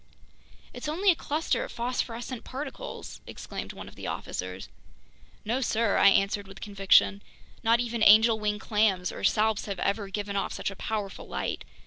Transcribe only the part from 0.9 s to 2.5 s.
a cluster of phosphorescent